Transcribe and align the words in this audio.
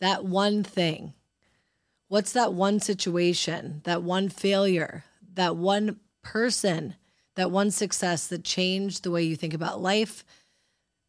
that 0.00 0.24
one 0.24 0.62
thing. 0.62 1.14
What's 2.08 2.32
that 2.32 2.52
one 2.52 2.80
situation, 2.80 3.80
that 3.84 4.02
one 4.02 4.28
failure, 4.28 5.04
that 5.34 5.56
one 5.56 5.98
person, 6.22 6.94
that 7.34 7.50
one 7.50 7.70
success 7.70 8.26
that 8.28 8.44
changed 8.44 9.02
the 9.02 9.10
way 9.10 9.22
you 9.22 9.36
think 9.36 9.54
about 9.54 9.80
life, 9.80 10.24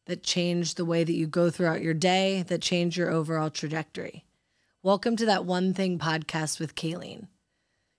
that 0.05 0.23
changed 0.23 0.78
the 0.78 0.86
way 0.86 1.04
that 1.04 1.13
you 1.13 1.28
go 1.28 1.50
throughout 1.50 1.81
your 1.81 1.94
day, 1.94 2.44
that 2.44 2.62
changed 2.62 2.97
your 2.97 3.12
overall 3.12 3.50
trajectory? 3.50 4.26
Welcome 4.81 5.17
to 5.17 5.26
that 5.26 5.46
One 5.46 5.74
Thing 5.74 5.99
podcast 5.99 6.60
with 6.60 6.76
Kayleen. 6.76 7.28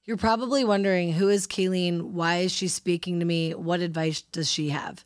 You're 0.05 0.16
probably 0.16 0.64
wondering 0.64 1.12
who 1.12 1.29
is 1.29 1.46
Kayleen? 1.46 2.12
Why 2.12 2.39
is 2.39 2.52
she 2.52 2.66
speaking 2.66 3.20
to 3.20 3.27
me? 3.27 3.52
What 3.52 3.80
advice 3.80 4.23
does 4.23 4.50
she 4.50 4.70
have? 4.70 5.05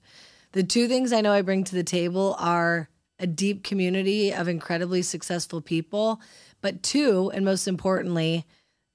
The 0.53 0.63
two 0.63 0.87
things 0.87 1.13
I 1.13 1.23
know 1.23 1.33
I 1.33 1.43
bring 1.43 1.65
to 1.65 1.75
the 1.75 1.83
table 1.83 2.37
are 2.39 2.89
a 3.23 3.27
deep 3.27 3.63
community 3.63 4.35
of 4.35 4.49
incredibly 4.49 5.01
successful 5.01 5.61
people, 5.61 6.21
but 6.61 6.83
two, 6.83 7.31
and 7.33 7.45
most 7.45 7.69
importantly, 7.69 8.45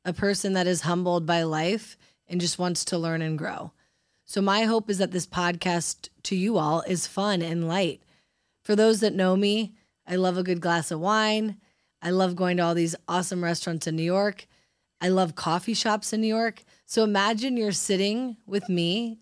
a 0.03 0.11
person 0.11 0.51
that 0.53 0.67
is 0.67 0.81
humbled 0.81 1.25
by 1.25 1.43
life 1.43 1.97
and 2.27 2.41
just 2.41 2.59
wants 2.59 2.83
to 2.83 2.97
learn 2.97 3.21
and 3.21 3.37
grow. 3.37 3.71
So, 4.25 4.41
my 4.41 4.63
hope 4.63 4.89
is 4.89 4.97
that 4.97 5.11
this 5.11 5.25
podcast 5.25 6.09
to 6.23 6.35
you 6.35 6.57
all 6.57 6.81
is 6.81 7.07
fun 7.07 7.41
and 7.41 7.69
light. 7.69 8.03
For 8.63 8.75
those 8.75 8.99
that 8.99 9.15
know 9.15 9.37
me, 9.37 9.75
I 10.05 10.17
love 10.17 10.37
a 10.37 10.43
good 10.43 10.59
glass 10.59 10.91
of 10.91 10.99
wine. 10.99 11.55
I 12.01 12.09
love 12.09 12.35
going 12.35 12.57
to 12.57 12.63
all 12.63 12.75
these 12.75 12.97
awesome 13.07 13.41
restaurants 13.41 13.87
in 13.87 13.95
New 13.95 14.03
York. 14.03 14.45
I 14.99 15.07
love 15.07 15.35
coffee 15.35 15.73
shops 15.73 16.11
in 16.11 16.19
New 16.19 16.27
York. 16.27 16.63
So 16.85 17.03
imagine 17.03 17.55
you're 17.55 17.71
sitting 17.71 18.35
with 18.45 18.67
me 18.67 19.19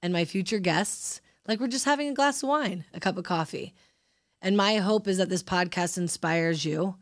and 0.00 0.14
my 0.14 0.24
future 0.24 0.58
guests, 0.58 1.20
like 1.46 1.60
we're 1.60 1.68
just 1.68 1.84
having 1.84 2.08
a 2.08 2.14
glass 2.14 2.42
of 2.42 2.48
wine, 2.48 2.86
a 2.94 3.00
cup 3.00 3.18
of 3.18 3.24
coffee. 3.24 3.74
And 4.46 4.56
my 4.56 4.76
hope 4.76 5.08
is 5.08 5.18
that 5.18 5.28
this 5.28 5.42
podcast 5.42 5.98
inspires 5.98 6.64
you 6.64 6.94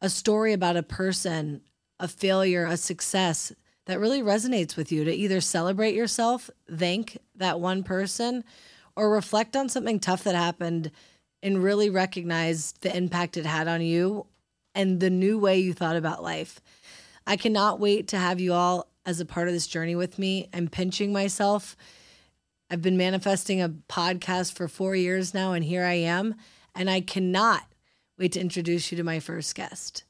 a 0.00 0.08
story 0.08 0.52
about 0.52 0.76
a 0.76 0.82
person, 0.84 1.60
a 1.98 2.06
failure, 2.06 2.66
a 2.66 2.76
success 2.76 3.52
that 3.86 3.98
really 3.98 4.22
resonates 4.22 4.76
with 4.76 4.92
you 4.92 5.02
to 5.02 5.12
either 5.12 5.40
celebrate 5.40 5.96
yourself, 5.96 6.48
thank 6.70 7.18
that 7.34 7.58
one 7.58 7.82
person, 7.82 8.44
or 8.94 9.10
reflect 9.10 9.56
on 9.56 9.68
something 9.68 9.98
tough 9.98 10.22
that 10.22 10.36
happened 10.36 10.92
and 11.42 11.64
really 11.64 11.90
recognize 11.90 12.74
the 12.80 12.96
impact 12.96 13.36
it 13.36 13.44
had 13.44 13.66
on 13.66 13.82
you 13.82 14.24
and 14.72 15.00
the 15.00 15.10
new 15.10 15.40
way 15.40 15.58
you 15.58 15.72
thought 15.72 15.96
about 15.96 16.22
life. 16.22 16.60
I 17.26 17.34
cannot 17.34 17.80
wait 17.80 18.06
to 18.08 18.18
have 18.18 18.38
you 18.38 18.52
all 18.52 18.86
as 19.04 19.18
a 19.18 19.26
part 19.26 19.48
of 19.48 19.54
this 19.54 19.66
journey 19.66 19.96
with 19.96 20.16
me. 20.16 20.48
I'm 20.54 20.68
pinching 20.68 21.12
myself. 21.12 21.76
I've 22.68 22.82
been 22.82 22.96
manifesting 22.96 23.62
a 23.62 23.68
podcast 23.68 24.54
for 24.54 24.66
four 24.66 24.96
years 24.96 25.32
now, 25.32 25.52
and 25.52 25.64
here 25.64 25.84
I 25.84 25.94
am. 25.94 26.34
And 26.74 26.90
I 26.90 27.00
cannot 27.00 27.62
wait 28.18 28.32
to 28.32 28.40
introduce 28.40 28.90
you 28.90 28.96
to 28.96 29.04
my 29.04 29.20
first 29.20 29.54
guest. 29.54 30.02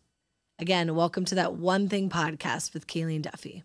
Again, 0.59 0.95
welcome 0.95 1.27
to 1.27 1.35
that 1.35 1.55
One 1.55 1.91
Thing 1.91 2.09
podcast 2.09 2.73
with 2.73 2.87
Kayleen 2.87 3.21
Duffy. 3.21 3.63